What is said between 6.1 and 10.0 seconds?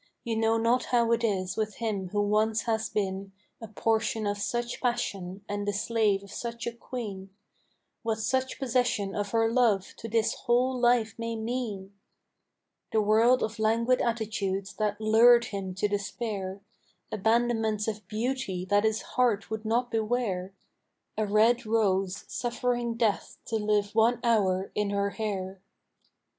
of such a queen; What such possession of her love